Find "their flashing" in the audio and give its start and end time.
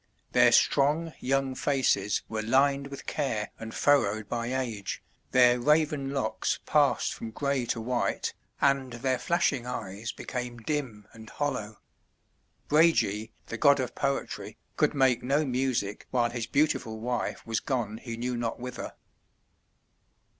8.93-9.67